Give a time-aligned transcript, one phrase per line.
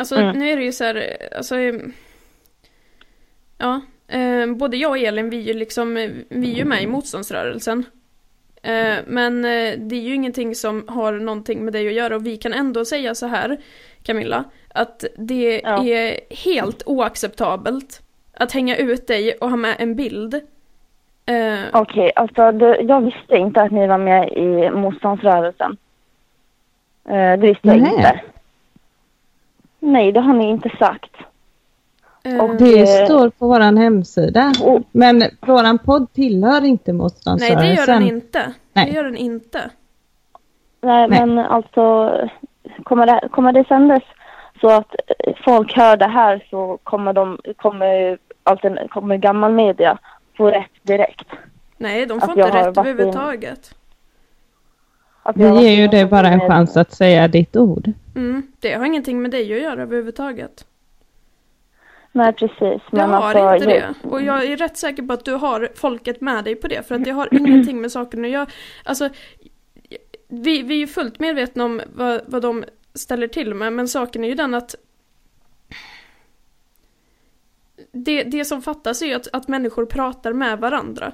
[0.00, 0.38] Alltså mm.
[0.38, 1.54] nu är det ju så här, alltså
[3.58, 5.94] Ja, eh, både jag och Elin vi är ju liksom,
[6.28, 7.84] vi är ju med i motståndsrörelsen.
[8.62, 12.26] Eh, men eh, det är ju ingenting som har någonting med dig att göra och
[12.26, 13.56] vi kan ändå säga så här,
[14.02, 14.44] Camilla,
[14.74, 15.84] att det ja.
[15.84, 18.02] är helt oacceptabelt
[18.34, 20.34] att hänga ut dig och ha med en bild.
[20.34, 25.76] Eh, Okej, okay, alltså det, jag visste inte att ni var med i motståndsrörelsen.
[27.08, 27.92] Eh, det visste jag Nej.
[27.92, 28.20] inte.
[29.80, 31.16] Nej, det har ni inte sagt.
[32.40, 34.52] Och det står på vår hemsida.
[34.92, 37.58] Men vår podd tillhör inte motståndsrörelsen.
[37.58, 38.54] Nej, det gör den inte.
[38.72, 38.86] Nej.
[38.86, 39.70] Det gör den inte.
[40.80, 41.26] Nej, Nej.
[41.26, 42.12] men alltså
[42.82, 44.02] kommer det, kommer det sändas
[44.60, 44.94] så att
[45.44, 49.98] folk hör det här så kommer de, kommer, alltså, kommer gammal media
[50.36, 51.26] få rätt direkt.
[51.76, 53.74] Nej, de får inte rätt överhuvudtaget.
[55.34, 57.92] Vi ger ju dig bara en chans att säga ditt ord.
[58.16, 60.66] Mm, det har ingenting med dig att göra överhuvudtaget.
[62.12, 62.82] Nej, precis.
[62.90, 64.08] Men jag har alltså, inte det.
[64.08, 66.88] Och jag är rätt säker på att du har folket med dig på det.
[66.88, 68.46] För att det har ingenting med saken att göra.
[68.84, 69.08] Alltså,
[70.28, 73.72] vi, vi är ju fullt medvetna om vad, vad de ställer till med.
[73.72, 74.74] Men saken är ju den att
[77.92, 81.12] det, det som fattas är ju att, att människor pratar med varandra.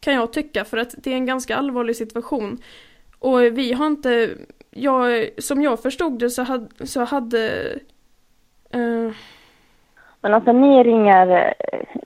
[0.00, 2.58] Kan jag tycka, för att det är en ganska allvarlig situation.
[3.22, 4.28] Och vi har inte,
[4.70, 7.62] jag, som jag förstod det så hade, så hade
[8.74, 9.12] uh,
[10.22, 11.54] men alltså ni ringer,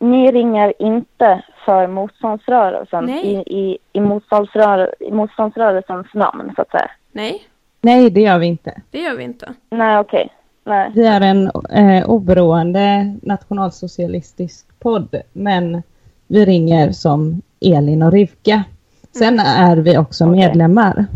[0.00, 6.90] ni ringer inte för motståndsrörelsen i, i, i, motståndsrörel, i motståndsrörelsens namn så att säga?
[7.12, 7.42] Nej.
[7.80, 8.80] Nej, det gör vi inte.
[8.90, 9.54] Det gör vi inte.
[9.70, 10.24] Nej, okej.
[10.24, 10.74] Okay.
[10.74, 10.90] Nej.
[10.94, 15.82] Vi är en eh, oberoende nationalsocialistisk podd, men
[16.26, 18.64] vi ringer som Elin och Rivka.
[19.18, 20.36] Sen är vi också okay.
[20.36, 21.06] medlemmar.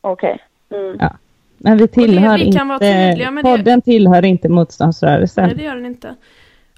[0.00, 0.38] Okej.
[0.68, 0.80] Okay.
[0.80, 0.96] Mm.
[1.00, 1.16] Ja.
[1.58, 3.84] Men vi tillhör det, vi inte, podden det.
[3.84, 5.44] tillhör inte motståndsrörelsen.
[5.46, 6.14] Nej, det gör den inte.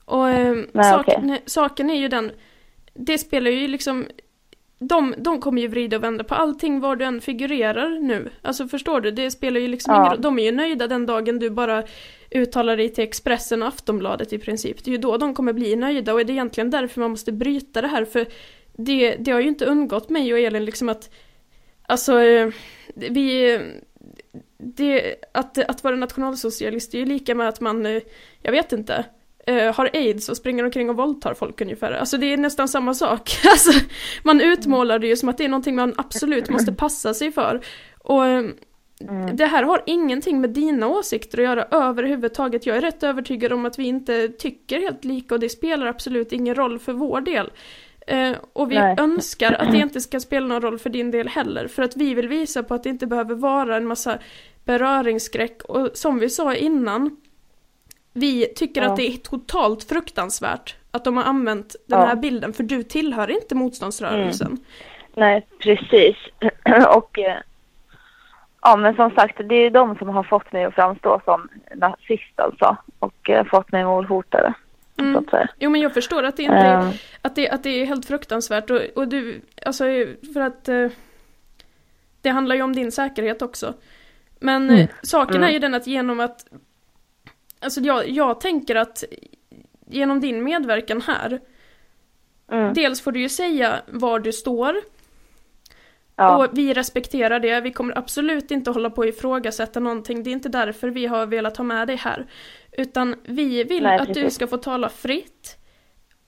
[0.04, 1.38] Och eh, Nej, saken, okay.
[1.46, 2.30] saken är ju den,
[2.94, 4.06] det spelar ju liksom,
[4.78, 8.30] de, de kommer ju vrida och vända på allting var du än figurerar nu.
[8.42, 10.06] Alltså förstår du, det spelar ju liksom ja.
[10.06, 11.82] ingen De är ju nöjda den dagen du bara
[12.30, 14.84] uttalar dig till Expressen och Aftonbladet i princip.
[14.84, 17.32] Det är ju då de kommer bli nöjda och det är egentligen därför man måste
[17.32, 18.26] bryta det här för
[18.78, 21.10] det, det har ju inte undgått mig och Elin liksom att
[21.90, 22.48] Alltså, eh,
[22.94, 23.58] vi,
[24.58, 28.02] det, att, att vara nationalsocialist är ju lika med att man, eh,
[28.42, 29.04] jag vet inte,
[29.46, 31.92] eh, har aids och springer omkring och våldtar folk ungefär.
[31.92, 33.36] Alltså det är nästan samma sak.
[33.44, 33.72] Alltså,
[34.22, 37.60] man utmålar det ju som att det är någonting man absolut måste passa sig för.
[37.98, 38.22] Och
[39.00, 39.36] Mm.
[39.36, 42.66] Det här har ingenting med dina åsikter att göra överhuvudtaget.
[42.66, 46.32] Jag är rätt övertygad om att vi inte tycker helt lika och det spelar absolut
[46.32, 47.50] ingen roll för vår del.
[48.08, 48.96] Eh, och vi Nej.
[48.98, 51.68] önskar att det inte ska spela någon roll för din del heller.
[51.68, 54.18] För att vi vill visa på att det inte behöver vara en massa
[54.64, 55.62] beröringsskräck.
[55.62, 57.16] Och som vi sa innan,
[58.12, 58.90] vi tycker ja.
[58.90, 62.06] att det är totalt fruktansvärt att de har använt den ja.
[62.06, 62.52] här bilden.
[62.52, 64.46] För du tillhör inte motståndsrörelsen.
[64.46, 64.60] Mm.
[65.14, 66.16] Nej, precis.
[66.96, 67.38] och eh,
[68.62, 72.40] ja, men som sagt, det är de som har fått mig att framstå som nazist
[72.40, 72.76] alltså.
[72.98, 74.54] Och eh, fått mig mordhotade.
[74.98, 75.24] Mm.
[75.58, 76.94] Jo men jag förstår att det inte är, uh.
[77.22, 79.84] att, det, att det är helt fruktansvärt och, och du, alltså
[80.34, 80.90] för att uh,
[82.22, 83.74] det handlar ju om din säkerhet också.
[84.40, 84.86] Men mm.
[85.02, 85.48] saken mm.
[85.48, 86.46] är ju den att genom att,
[87.60, 89.04] alltså jag, jag tänker att
[89.86, 91.40] genom din medverkan här,
[92.52, 92.74] mm.
[92.74, 94.76] dels får du ju säga var du står,
[96.18, 96.36] Ja.
[96.36, 100.32] Och vi respekterar det, vi kommer absolut inte hålla på att ifrågasätta någonting, det är
[100.32, 102.26] inte därför vi har velat ha med dig här.
[102.72, 105.56] Utan vi vill Nej, att du ska få tala fritt.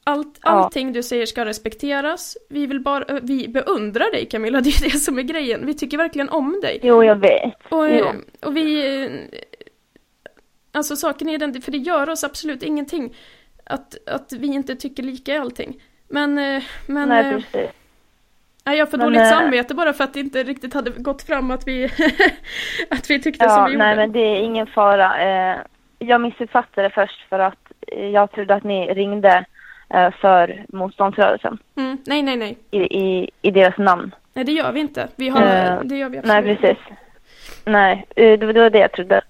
[0.05, 0.51] Allt, ja.
[0.51, 2.37] Allting du säger ska respekteras.
[2.49, 5.67] Vi vill bara, vi beundrar dig Camilla, det är det som är grejen.
[5.67, 6.81] Vi tycker verkligen om dig.
[6.83, 7.55] Jo, jag vet.
[7.69, 8.07] Och, jo.
[8.41, 9.29] och vi...
[10.73, 13.17] Alltså saken är den, för det gör oss absolut ingenting
[13.65, 15.83] att, att vi inte tycker lika i allting.
[16.09, 16.35] Men...
[16.87, 17.71] men Nej, precis.
[18.65, 21.51] Nej, jag får men, dåligt samvete bara för att det inte riktigt hade gått fram
[21.51, 21.85] att vi,
[22.91, 23.85] att vi tyckte ja, som vi gjorde.
[23.85, 25.13] Nej, men det är ingen fara
[26.01, 27.73] jag missuppfattade först för att
[28.13, 29.45] jag trodde att ni ringde
[29.95, 31.59] eh, för motståndsrörelsen.
[31.77, 31.99] Mm.
[32.07, 32.59] Nej, nej, nej.
[32.71, 34.15] I, i, I deras namn.
[34.35, 35.09] Nej, det gör vi inte.
[35.17, 36.79] Vi har, uh, det gör vi absolut Nej, precis.
[37.65, 39.21] Nej, eh, det var det jag trodde.